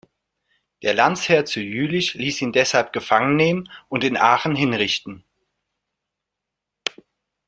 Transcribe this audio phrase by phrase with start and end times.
[0.81, 5.23] Der Landesherr zu Jülich ließ ihn deshalb gefangen nehmen und in Aachen hinrichten.